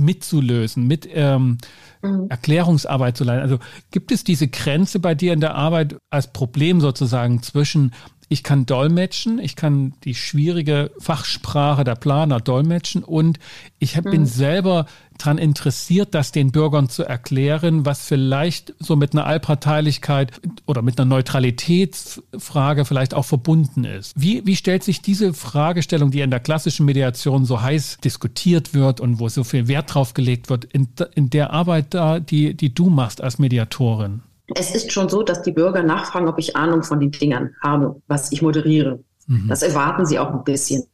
[0.00, 1.58] mitzulösen, mit ähm,
[2.02, 2.26] mhm.
[2.28, 3.42] Erklärungsarbeit zu leiten.
[3.42, 3.58] Also
[3.90, 7.92] gibt es diese Grenze bei dir in der Arbeit als Problem sozusagen zwischen
[8.32, 13.40] ich kann dolmetschen, ich kann die schwierige Fachsprache der Planer dolmetschen und
[13.80, 14.10] ich hab, mhm.
[14.10, 14.86] bin selber
[15.18, 20.98] daran interessiert, das den Bürgern zu erklären, was vielleicht so mit einer Allparteilichkeit oder mit
[20.98, 24.14] einer Neutralitätsfrage vielleicht auch verbunden ist.
[24.14, 29.00] Wie, wie stellt sich diese Fragestellung, die in der klassischen Mediation so heiß diskutiert wird
[29.00, 32.72] und wo so viel Wert drauf gelegt wird, in, in der Arbeit da, die, die
[32.72, 34.22] du machst als Mediatorin?
[34.54, 38.00] Es ist schon so, dass die Bürger nachfragen, ob ich Ahnung von den Dingern habe,
[38.06, 39.00] was ich moderiere.
[39.26, 39.48] Mhm.
[39.48, 40.84] Das erwarten sie auch ein bisschen.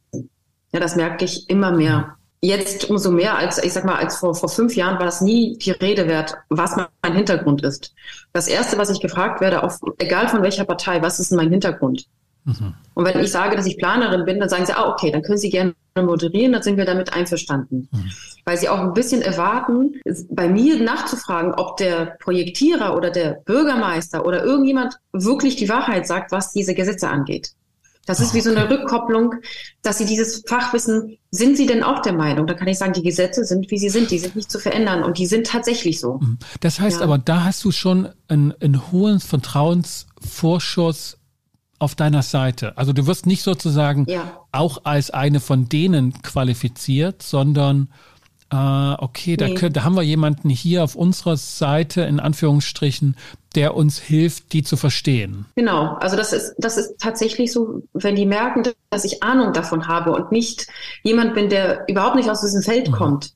[0.71, 2.15] Ja, das merke ich immer mehr.
[2.39, 5.57] Jetzt umso mehr als, ich sag mal, als vor, vor fünf Jahren war das nie
[5.57, 7.95] die Rede wert, was mein Hintergrund ist.
[8.31, 12.05] Das erste, was ich gefragt werde, auf, egal von welcher Partei, was ist mein Hintergrund?
[12.47, 12.73] Mhm.
[12.93, 15.37] Und wenn ich sage, dass ich Planerin bin, dann sagen sie, ah, okay, dann können
[15.37, 17.89] Sie gerne moderieren, dann sind wir damit einverstanden.
[17.91, 18.11] Mhm.
[18.45, 24.25] Weil sie auch ein bisschen erwarten, bei mir nachzufragen, ob der Projektierer oder der Bürgermeister
[24.25, 27.51] oder irgendjemand wirklich die Wahrheit sagt, was diese Gesetze angeht.
[28.05, 29.35] Das ist wie so eine Rückkopplung,
[29.81, 32.47] dass sie dieses Fachwissen, sind sie denn auch der Meinung?
[32.47, 35.03] Da kann ich sagen, die Gesetze sind, wie sie sind, die sind nicht zu verändern
[35.03, 36.19] und die sind tatsächlich so.
[36.19, 36.37] Mhm.
[36.61, 37.03] Das heißt ja.
[37.03, 41.16] aber, da hast du schon einen, einen hohen Vertrauensvorschuss
[41.79, 42.77] auf deiner Seite.
[42.77, 44.45] Also du wirst nicht sozusagen ja.
[44.51, 47.89] auch als eine von denen qualifiziert, sondern
[48.49, 48.55] äh,
[48.99, 49.35] okay, nee.
[49.35, 53.17] da, können, da haben wir jemanden hier auf unserer Seite in Anführungsstrichen,
[53.55, 55.45] der uns hilft, die zu verstehen.
[55.55, 59.87] Genau, also das ist, das ist tatsächlich so, wenn die merken, dass ich Ahnung davon
[59.87, 60.67] habe und nicht
[61.03, 62.93] jemand bin, der überhaupt nicht aus diesem Feld mhm.
[62.93, 63.33] kommt,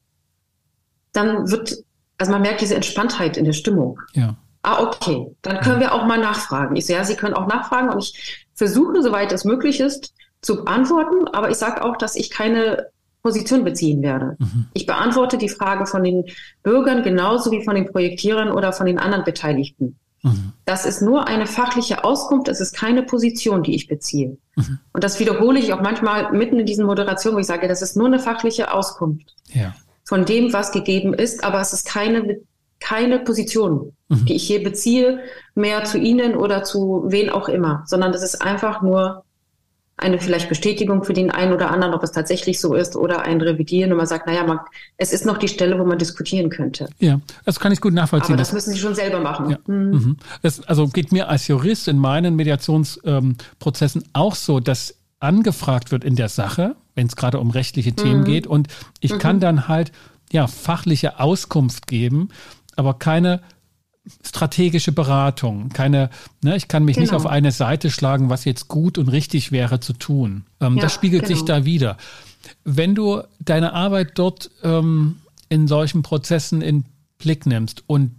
[1.11, 1.83] dann wird,
[2.17, 3.99] also man merkt diese Entspanntheit in der Stimmung.
[4.13, 4.35] Ja.
[4.63, 5.35] Ah, okay.
[5.41, 6.75] Dann können wir auch mal nachfragen.
[6.75, 10.63] Ich so, ja, Sie können auch nachfragen und ich versuche, soweit es möglich ist, zu
[10.63, 12.87] beantworten, aber ich sage auch, dass ich keine
[13.23, 14.35] Position beziehen werde.
[14.39, 14.67] Mhm.
[14.73, 16.25] Ich beantworte die Frage von den
[16.63, 19.97] Bürgern genauso wie von den Projektierern oder von den anderen Beteiligten.
[20.23, 20.53] Mhm.
[20.65, 24.37] Das ist nur eine fachliche Auskunft, es ist keine Position, die ich beziehe.
[24.55, 24.79] Mhm.
[24.93, 27.95] Und das wiederhole ich auch manchmal mitten in diesen Moderationen, wo ich sage, das ist
[27.95, 29.73] nur eine fachliche Auskunft ja.
[30.03, 32.39] von dem, was gegeben ist, aber es ist keine
[32.81, 34.25] keine Position, mhm.
[34.25, 35.19] die ich hier beziehe,
[35.55, 39.23] mehr zu Ihnen oder zu wen auch immer, sondern das ist einfach nur
[40.01, 43.39] eine vielleicht Bestätigung für den einen oder anderen, ob es tatsächlich so ist oder ein
[43.39, 44.59] Revidieren und man sagt, naja, man,
[44.97, 46.89] es ist noch die Stelle, wo man diskutieren könnte.
[46.99, 48.33] Ja, das kann ich gut nachvollziehen.
[48.33, 49.51] Aber das, das müssen Sie schon selber machen.
[49.51, 49.57] Ja.
[49.67, 49.91] Mhm.
[49.91, 50.17] mhm.
[50.41, 56.03] Das, also geht mir als Jurist in meinen Mediationsprozessen ähm, auch so, dass angefragt wird
[56.03, 58.25] in der Sache, wenn es gerade um rechtliche Themen mhm.
[58.25, 58.67] geht und
[59.01, 59.19] ich mhm.
[59.19, 59.91] kann dann halt
[60.31, 62.29] ja fachliche Auskunft geben
[62.75, 63.41] aber keine
[64.23, 66.09] strategische Beratung, keine,
[66.41, 67.03] ne, ich kann mich genau.
[67.03, 70.45] nicht auf eine Seite schlagen, was jetzt gut und richtig wäre zu tun.
[70.59, 71.35] Ähm, ja, das spiegelt genau.
[71.35, 71.97] sich da wieder.
[72.63, 75.17] Wenn du deine Arbeit dort ähm,
[75.49, 76.85] in solchen Prozessen in
[77.19, 78.15] Blick nimmst und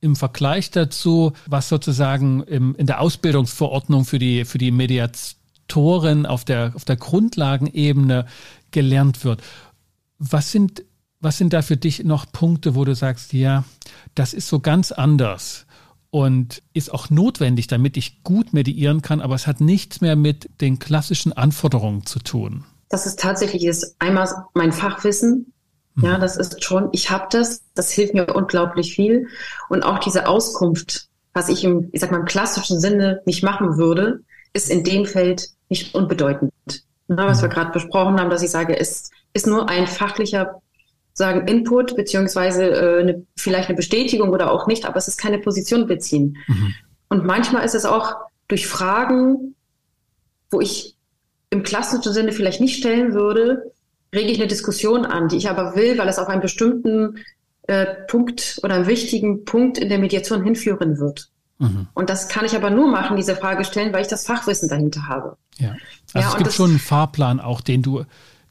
[0.00, 6.44] im Vergleich dazu, was sozusagen im, in der Ausbildungsverordnung für die, für die Mediatoren auf
[6.44, 8.26] der, auf der Grundlagenebene
[8.70, 9.42] gelernt wird,
[10.18, 10.84] was sind
[11.20, 13.64] was sind da für dich noch Punkte, wo du sagst, ja,
[14.14, 15.66] das ist so ganz anders
[16.10, 20.48] und ist auch notwendig, damit ich gut mediieren kann, aber es hat nichts mehr mit
[20.60, 22.64] den klassischen Anforderungen zu tun?
[22.88, 25.52] Das ist tatsächlich ist einmal mein Fachwissen.
[25.94, 26.04] Mhm.
[26.04, 29.28] Ja, das ist schon, ich habe das, das hilft mir unglaublich viel.
[29.68, 33.76] Und auch diese Auskunft, was ich im, ich sag mal, im klassischen Sinne nicht machen
[33.76, 34.20] würde,
[34.54, 36.52] ist in dem Feld nicht unbedeutend.
[37.08, 37.42] Na, was mhm.
[37.42, 40.62] wir gerade besprochen haben, dass ich sage, es ist nur ein fachlicher
[41.18, 45.38] sagen Input beziehungsweise äh, eine, vielleicht eine Bestätigung oder auch nicht, aber es ist keine
[45.38, 46.38] Position beziehen.
[46.46, 46.74] Mhm.
[47.10, 48.14] Und manchmal ist es auch
[48.46, 49.54] durch Fragen,
[50.50, 50.96] wo ich
[51.50, 53.72] im klassischen Sinne vielleicht nicht stellen würde,
[54.14, 57.18] rege ich eine Diskussion an, die ich aber will, weil es auf einen bestimmten
[57.66, 61.30] äh, Punkt oder einen wichtigen Punkt in der Mediation hinführen wird.
[61.58, 61.88] Mhm.
[61.94, 65.08] Und das kann ich aber nur machen, diese Frage stellen, weil ich das Fachwissen dahinter
[65.08, 65.36] habe.
[65.58, 65.76] Ja,
[66.14, 68.04] also ja, es gibt schon einen Fahrplan auch, den du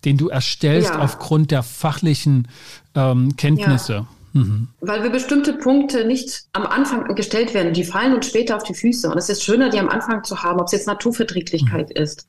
[0.08, 1.00] den du erstellst ja.
[1.00, 2.48] aufgrund der fachlichen
[2.96, 3.94] ähm, Kenntnisse.
[3.94, 4.08] Ja.
[4.32, 4.70] Mhm.
[4.80, 8.74] Weil wir bestimmte Punkte nicht am Anfang gestellt werden, die fallen uns später auf die
[8.74, 9.10] Füße.
[9.10, 12.02] Und es ist schöner, die am Anfang zu haben, ob es jetzt Naturverträglichkeit mhm.
[12.02, 12.26] ist,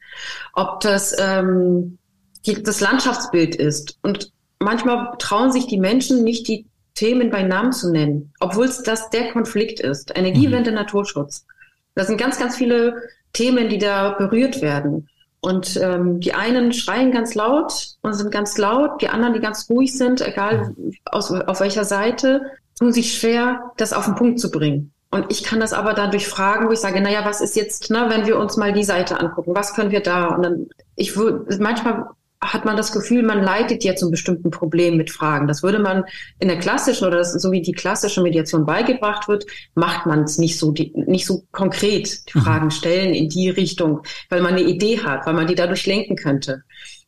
[0.55, 1.99] ob das ähm,
[2.47, 3.97] die, das Landschaftsbild ist.
[4.03, 8.83] Und manchmal trauen sich die Menschen nicht, die Themen bei Namen zu nennen, obwohl es
[8.83, 10.11] das der Konflikt ist.
[10.17, 10.79] Energiewende, mhm.
[10.79, 11.47] Naturschutz.
[11.95, 15.09] Da sind ganz, ganz viele Themen, die da berührt werden.
[15.41, 19.71] Und ähm, die einen schreien ganz laut und sind ganz laut, die anderen, die ganz
[19.71, 20.75] ruhig sind, egal
[21.05, 22.43] aus, auf welcher Seite,
[22.77, 24.93] tun sich schwer, das auf den Punkt zu bringen.
[25.11, 28.07] Und ich kann das aber dadurch fragen, wo ich sage, naja, was ist jetzt, ne,
[28.09, 30.27] wenn wir uns mal die Seite angucken, was können wir da?
[30.35, 32.09] Und dann, ich würde, manchmal
[32.41, 35.49] hat man das Gefühl, man leitet jetzt ein bestimmten Problem mit Fragen.
[35.49, 36.05] Das würde man
[36.39, 40.39] in der klassischen oder das, so wie die klassische Mediation beigebracht wird, macht man es
[40.39, 42.43] nicht so, die, nicht so konkret, die mhm.
[42.43, 46.15] Fragen stellen in die Richtung, weil man eine Idee hat, weil man die dadurch lenken
[46.15, 46.63] könnte.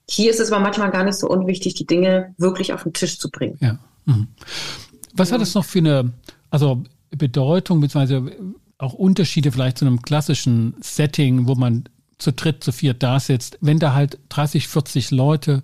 [0.08, 3.18] Hier ist es aber manchmal gar nicht so unwichtig, die Dinge wirklich auf den Tisch
[3.20, 3.56] zu bringen.
[3.60, 3.78] Ja.
[4.06, 4.26] Mhm.
[5.14, 6.12] Was hat es noch für eine,
[6.50, 8.32] also Bedeutung, beziehungsweise
[8.78, 11.84] auch Unterschiede vielleicht zu einem klassischen Setting, wo man
[12.20, 15.62] zu dritt, zu viert da sitzt, wenn da halt 30, 40 Leute,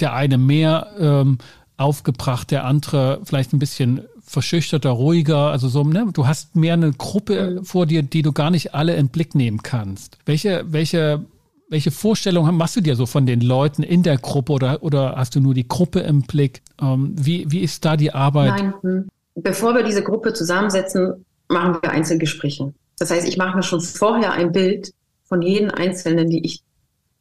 [0.00, 1.38] der eine mehr ähm,
[1.76, 6.08] aufgebracht, der andere vielleicht ein bisschen verschüchterter, ruhiger, also so, ne?
[6.12, 9.62] Du hast mehr eine Gruppe vor dir, die du gar nicht alle in Blick nehmen
[9.62, 10.18] kannst.
[10.24, 11.24] Welche, welche,
[11.68, 15.34] welche Vorstellung machst du dir so von den Leuten in der Gruppe oder, oder hast
[15.34, 16.62] du nur die Gruppe im Blick?
[16.80, 18.58] Ähm, wie, wie ist da die Arbeit?
[18.58, 19.08] Nein, hm.
[19.34, 22.72] bevor wir diese Gruppe zusammensetzen, machen wir Einzelgespräche.
[22.98, 24.92] Das heißt, ich mache mir schon vorher ein Bild,
[25.30, 26.62] von jedem Einzelnen, die ich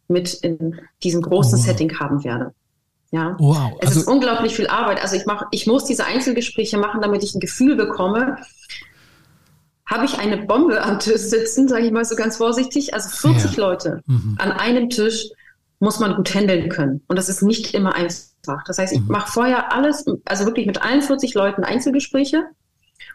[0.09, 1.65] mit in diesem großen wow.
[1.65, 2.53] Setting haben werde.
[3.11, 3.71] Ja, wow.
[3.79, 5.01] es also, ist unglaublich viel Arbeit.
[5.01, 8.37] Also ich mache, ich muss diese Einzelgespräche machen, damit ich ein Gefühl bekomme.
[9.85, 12.93] Habe ich eine Bombe am Tisch sitzen, sage ich mal so ganz vorsichtig.
[12.93, 13.63] Also 40 ja.
[13.63, 14.35] Leute mhm.
[14.39, 15.29] an einem Tisch
[15.79, 17.01] muss man gut handeln können.
[17.07, 18.63] Und das ist nicht immer einfach.
[18.65, 19.07] Das heißt, ich mhm.
[19.07, 22.43] mache vorher alles, also wirklich mit allen 40 Leuten Einzelgespräche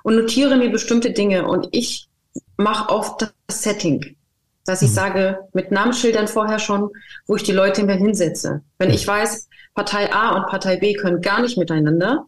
[0.03, 1.47] und notiere mir bestimmte Dinge.
[1.47, 2.09] Und ich
[2.57, 4.17] mache oft das Setting
[4.65, 4.95] dass ich mhm.
[4.95, 6.91] sage, mit Namensschildern vorher schon,
[7.27, 8.63] wo ich die Leute mir hinsetze.
[8.79, 12.27] Wenn ich weiß, Partei A und Partei B können gar nicht miteinander,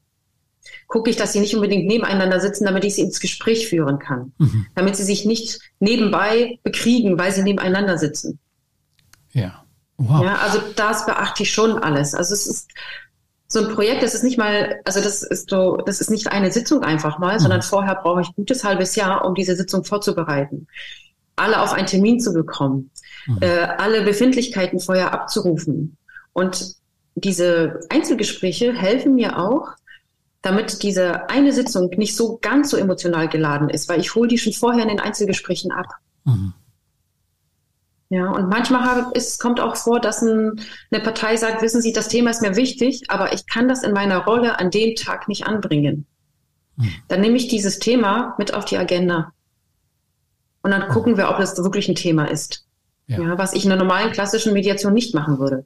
[0.88, 4.32] gucke ich, dass sie nicht unbedingt nebeneinander sitzen, damit ich sie ins Gespräch führen kann.
[4.38, 4.66] Mhm.
[4.74, 8.38] Damit sie sich nicht nebenbei bekriegen, weil sie nebeneinander sitzen.
[9.32, 9.64] Ja.
[9.96, 10.22] Wow.
[10.22, 12.14] Ja, also das beachte ich schon alles.
[12.14, 12.68] Also es ist
[13.48, 16.50] so ein Projekt, das ist nicht mal, also das ist so, das ist nicht eine
[16.50, 17.40] Sitzung einfach mal, mhm.
[17.40, 20.66] sondern vorher brauche ich ein gutes halbes Jahr, um diese Sitzung vorzubereiten
[21.36, 22.90] alle auf einen Termin zu bekommen,
[23.26, 23.38] mhm.
[23.40, 25.96] äh, alle Befindlichkeiten vorher abzurufen.
[26.32, 26.74] Und
[27.14, 29.68] diese Einzelgespräche helfen mir auch,
[30.42, 34.38] damit diese eine Sitzung nicht so ganz so emotional geladen ist, weil ich hole die
[34.38, 35.86] schon vorher in den Einzelgesprächen ab.
[36.24, 36.52] Mhm.
[38.08, 40.60] Ja, und manchmal es kommt auch vor, dass ein,
[40.92, 43.92] eine Partei sagt, wissen Sie, das Thema ist mir wichtig, aber ich kann das in
[43.92, 46.06] meiner Rolle an dem Tag nicht anbringen.
[46.76, 46.92] Mhm.
[47.08, 49.32] Dann nehme ich dieses Thema mit auf die Agenda.
[50.66, 52.64] Und dann gucken wir, ob das wirklich ein Thema ist.
[53.06, 53.20] Ja.
[53.20, 53.38] ja.
[53.38, 55.64] was ich in einer normalen klassischen Mediation nicht machen würde.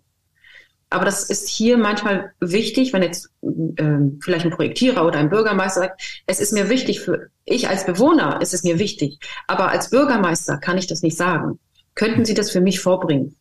[0.90, 5.80] Aber das ist hier manchmal wichtig, wenn jetzt äh, vielleicht ein Projektierer oder ein Bürgermeister
[5.80, 9.88] sagt, es ist mir wichtig für, ich als Bewohner ist es mir wichtig, aber als
[9.88, 11.58] Bürgermeister kann ich das nicht sagen.
[11.94, 13.36] Könnten Sie das für mich vorbringen?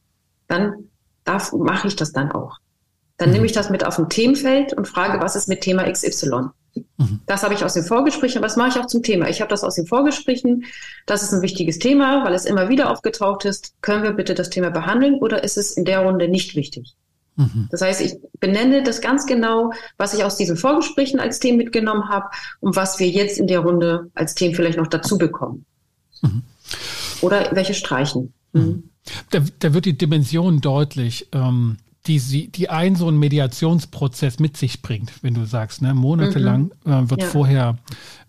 [0.47, 0.87] Dann
[1.25, 2.59] darf, mache ich das dann auch.
[3.17, 3.33] Dann mhm.
[3.33, 6.51] nehme ich das mit auf ein Themenfeld und frage, was ist mit Thema XY?
[6.97, 7.19] Mhm.
[7.25, 9.29] Das habe ich aus den Vorgesprächen, aber das mache ich auch zum Thema.
[9.29, 10.65] Ich habe das aus den Vorgesprächen.
[11.05, 13.73] Das ist ein wichtiges Thema, weil es immer wieder aufgetaucht ist.
[13.81, 16.95] Können wir bitte das Thema behandeln oder ist es in der Runde nicht wichtig?
[17.35, 17.67] Mhm.
[17.71, 22.09] Das heißt, ich benenne das ganz genau, was ich aus diesen Vorgesprächen als Themen mitgenommen
[22.09, 22.27] habe
[22.59, 25.65] und was wir jetzt in der Runde als Themen vielleicht noch dazu bekommen.
[26.21, 26.43] Mhm.
[27.21, 28.33] Oder welche streichen.
[28.53, 28.89] Mhm.
[29.29, 31.29] Da, da, wird die Dimension deutlich.
[31.31, 31.77] Ähm
[32.09, 36.91] die, die ein so ein Mediationsprozess mit sich bringt, wenn du sagst, ne, monatelang mhm.
[36.91, 37.27] äh, wird ja.
[37.27, 37.77] vorher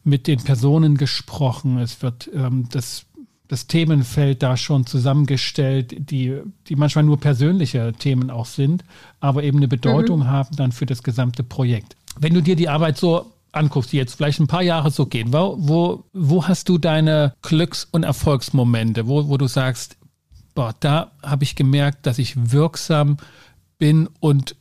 [0.04, 3.06] mit den Personen gesprochen, es wird ähm, das,
[3.48, 8.84] das Themenfeld da schon zusammengestellt, die, die manchmal nur persönliche Themen auch sind,
[9.18, 10.28] aber eben eine Bedeutung mhm.
[10.28, 11.96] haben dann für das gesamte Projekt.
[12.18, 15.32] Wenn du dir die Arbeit so anguckst, die jetzt vielleicht ein paar Jahre so gehen,
[15.32, 19.96] wo, wo, wo hast du deine Glücks- und Erfolgsmomente, wo, wo du sagst,
[20.54, 23.16] boah, da habe ich gemerkt, dass ich wirksam
[23.80, 24.54] bin und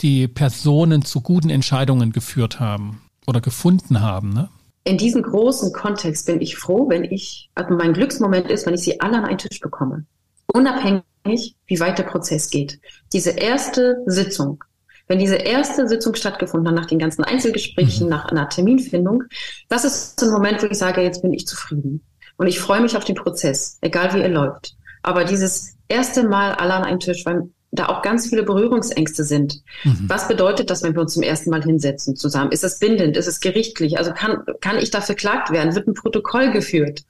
[0.00, 4.32] die Personen zu guten Entscheidungen geführt haben oder gefunden haben.
[4.32, 4.48] Ne?
[4.84, 8.82] In diesem großen Kontext bin ich froh, wenn ich, also mein Glücksmoment ist, wenn ich
[8.82, 10.06] sie alle an einen Tisch bekomme.
[10.46, 12.80] Unabhängig, wie weit der Prozess geht.
[13.12, 14.62] Diese erste Sitzung,
[15.06, 18.10] wenn diese erste Sitzung stattgefunden hat, nach den ganzen Einzelgesprächen, mhm.
[18.10, 19.24] nach einer Terminfindung,
[19.68, 22.02] das ist ein Moment, wo ich sage, jetzt bin ich zufrieden.
[22.36, 24.76] Und ich freue mich auf den Prozess, egal wie er läuft.
[25.02, 29.62] Aber dieses erste Mal alle an einen Tisch, weil da auch ganz viele Berührungsängste sind.
[29.82, 30.04] Mhm.
[30.08, 32.52] Was bedeutet das, wenn wir uns zum ersten Mal hinsetzen zusammen?
[32.52, 33.16] Ist es bindend?
[33.16, 33.98] Ist es gerichtlich?
[33.98, 35.74] Also kann, kann ich da verklagt werden?
[35.74, 37.04] Wird ein Protokoll geführt?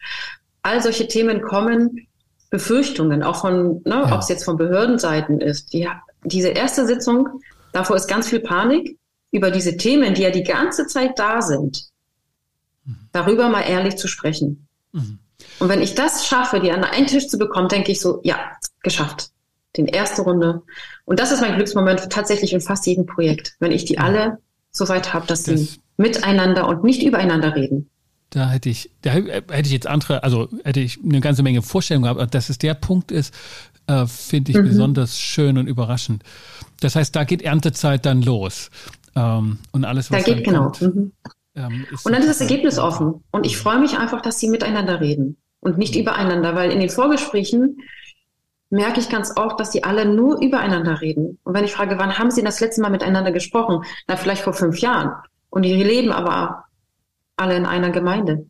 [0.63, 2.07] All solche Themen kommen,
[2.51, 4.15] Befürchtungen, auch von, ne, ja.
[4.15, 5.73] ob es jetzt von Behördenseiten ist.
[5.73, 5.89] Die,
[6.25, 7.29] diese erste Sitzung,
[7.73, 8.97] davor ist ganz viel Panik.
[9.35, 11.89] über diese Themen, die ja die ganze Zeit da sind,
[12.85, 13.09] mhm.
[13.11, 14.69] darüber mal ehrlich zu sprechen.
[14.93, 15.19] Mhm.
[15.59, 18.39] Und wenn ich das schaffe, die an einen Tisch zu bekommen, denke ich so, ja,
[18.85, 19.31] geschafft.
[19.77, 20.63] Den erste Runde.
[21.05, 24.39] Und das ist mein Glücksmoment tatsächlich in fast jedem Projekt, wenn ich die alle
[24.71, 27.91] so weit habe, dass das, sie miteinander und nicht übereinander reden.
[28.31, 32.15] Da hätte ich, da hätte ich jetzt andere, also hätte ich eine ganze Menge Vorstellungen
[32.15, 33.33] gehabt, dass es der Punkt ist,
[33.87, 34.65] äh, finde ich mhm.
[34.65, 36.25] besonders schön und überraschend.
[36.81, 38.71] Das heißt, da geht Erntezeit dann los.
[39.15, 40.71] Ähm, und alles, was da geht, genau.
[40.71, 41.13] Kommt, mhm.
[41.55, 43.23] ähm, und dann ist das Ergebnis offen.
[43.31, 46.03] Und ich freue mich einfach, dass sie miteinander reden und nicht mhm.
[46.03, 47.79] übereinander, weil in den Vorgesprächen
[48.71, 51.39] merke ich ganz oft, dass die alle nur übereinander reden.
[51.45, 53.85] Und wenn ich frage, wann haben sie das letzte Mal miteinander gesprochen?
[54.09, 55.13] Na, vielleicht vor fünf Jahren.
[55.51, 56.65] Und die leben aber
[57.37, 58.47] alle in einer Gemeinde.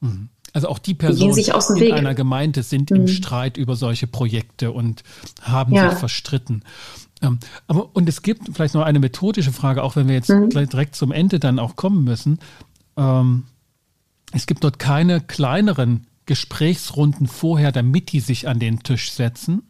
[0.00, 0.28] Mhm.
[0.52, 1.92] Also auch die Personen die in Weg.
[1.94, 2.96] einer Gemeinde sind mhm.
[2.98, 5.02] im Streit über solche Projekte und
[5.40, 5.90] haben ja.
[5.90, 6.62] sich verstritten.
[7.22, 10.50] Ähm, aber, und es gibt vielleicht noch eine methodische Frage, auch wenn wir jetzt mhm.
[10.50, 12.38] direkt zum Ende dann auch kommen müssen.
[12.96, 13.44] Ähm,
[14.32, 19.62] es gibt dort keine kleineren Gesprächsrunden vorher, damit die sich an den Tisch setzen.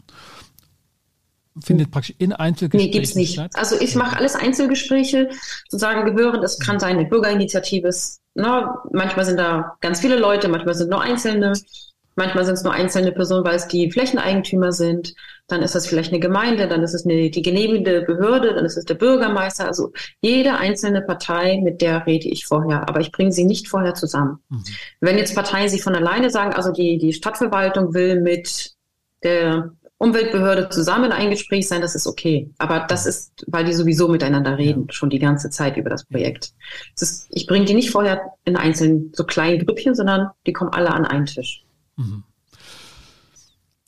[1.63, 3.35] Findet praktisch in Einzelgesprächen Nee, gibt es nicht.
[3.35, 3.53] Statt?
[3.55, 5.29] Also ich mache alles Einzelgespräche,
[5.69, 6.41] sozusagen gehören.
[6.41, 7.91] Das kann sein eine Bürgerinitiative.
[8.35, 11.53] Na, manchmal sind da ganz viele Leute, manchmal sind nur Einzelne.
[12.15, 15.15] Manchmal sind es nur einzelne Personen, weil es die Flächeneigentümer sind.
[15.47, 18.77] Dann ist das vielleicht eine Gemeinde, dann ist es eine, die genehmigende Behörde, dann ist
[18.77, 19.67] es der Bürgermeister.
[19.67, 22.89] Also jede einzelne Partei, mit der rede ich vorher.
[22.89, 24.39] Aber ich bringe sie nicht vorher zusammen.
[24.49, 24.65] Mhm.
[25.01, 28.73] Wenn jetzt Parteien sich von alleine sagen, also die, die Stadtverwaltung will mit
[29.23, 29.73] der
[30.03, 32.51] Umweltbehörde zusammen ein Gespräch sein, das ist okay.
[32.59, 36.55] Aber das ist, weil die sowieso miteinander reden, schon die ganze Zeit über das Projekt.
[36.99, 40.73] Das ist, ich bringe die nicht vorher in einzelnen, so kleinen Grüppchen, sondern die kommen
[40.73, 41.63] alle an einen Tisch.
[41.97, 42.25] Mhm.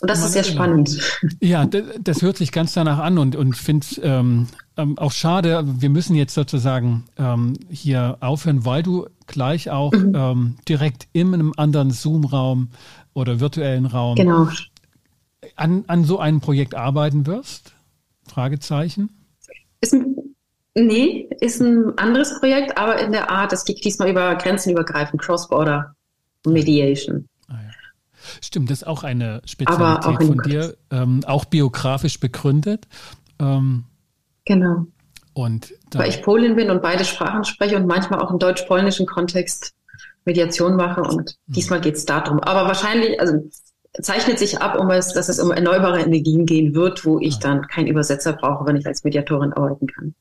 [0.01, 0.99] Und das Man, ist sehr spannend.
[1.41, 5.65] Ja, das, hört sich ganz danach an und, und finde es ähm, ähm, auch schade,
[5.65, 10.13] wir müssen jetzt sozusagen ähm, hier aufhören, weil du gleich auch mhm.
[10.15, 12.69] ähm, direkt in einem anderen Zoom-Raum
[13.15, 14.49] oder virtuellen Raum genau.
[15.57, 17.73] an, an so einem Projekt arbeiten wirst?
[18.27, 19.09] Fragezeichen.
[19.81, 20.17] Ist ein,
[20.75, 25.95] nee, ist ein anderes Projekt, aber in der Art, es geht diesmal über grenzenübergreifend, Cross-Border
[26.47, 27.29] Mediation.
[28.43, 32.87] Stimmt, das ist auch eine Spezialität auch von dir, ähm, auch biografisch begründet.
[33.39, 33.85] Ähm,
[34.45, 34.87] genau.
[35.33, 39.75] Und Weil ich Polin bin und beide Sprachen spreche und manchmal auch im deutsch-polnischen Kontext
[40.25, 41.37] Mediation mache und hm.
[41.49, 42.41] diesmal geht es darum.
[42.41, 43.51] Aber wahrscheinlich, also
[44.01, 47.63] zeichnet sich ab, um es, dass es um erneuerbare Energien gehen wird, wo ich dann
[47.69, 50.15] keinen Übersetzer brauche, wenn ich als Mediatorin arbeiten kann.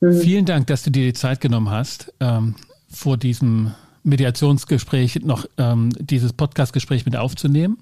[0.00, 0.20] Mhm.
[0.20, 2.54] Vielen Dank, dass du dir die Zeit genommen hast, ähm,
[2.88, 7.78] vor diesem Mediationsgespräch noch ähm, dieses Podcastgespräch mit aufzunehmen.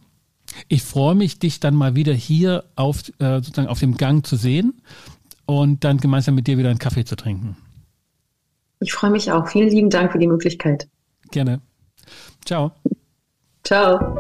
[0.69, 4.37] Ich freue mich, dich dann mal wieder hier auf, äh, sozusagen auf dem Gang zu
[4.37, 4.81] sehen
[5.47, 7.57] und dann gemeinsam mit dir wieder einen Kaffee zu trinken.
[8.81, 9.49] Ich freue mich auch.
[9.49, 10.89] Vielen lieben Dank für die Möglichkeit.
[11.31, 11.61] Gerne.
[12.45, 12.73] Ciao.
[13.65, 14.17] Ciao.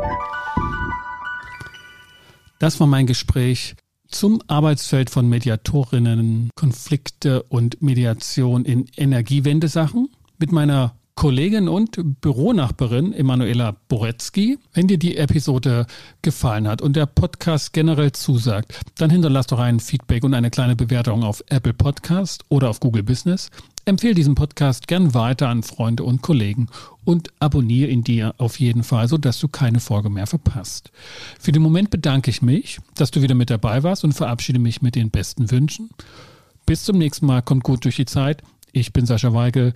[2.59, 3.77] Das war mein Gespräch
[4.09, 10.09] zum Arbeitsfeld von Mediatorinnen, Konflikte und Mediation in Energiewendesachen
[10.39, 14.57] mit meiner Kollegin und Büronachbarin Emanuela Boretzky.
[14.73, 15.89] Wenn dir die Episode
[16.23, 20.77] gefallen hat und der Podcast generell zusagt, dann hinterlass doch ein Feedback und eine kleine
[20.77, 23.51] Bewertung auf Apple Podcast oder auf Google Business.
[23.85, 26.69] Empfehle diesen Podcast gern weiter an Freunde und Kollegen
[27.05, 30.93] und abonniere ihn dir auf jeden Fall, sodass du keine Folge mehr verpasst.
[31.41, 34.83] Für den Moment bedanke ich mich, dass du wieder mit dabei warst und verabschiede mich
[34.83, 35.91] mit den besten Wünschen.
[36.65, 38.45] Bis zum nächsten Mal, kommt gut durch die Zeit.
[38.71, 39.73] Ich bin Sascha Weigel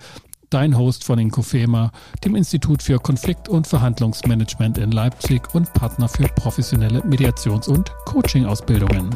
[0.53, 1.91] dein Host von Inkofema,
[2.23, 9.09] dem Institut für Konflikt- und Verhandlungsmanagement in Leipzig und Partner für professionelle Mediations- und Coaching-Ausbildungen.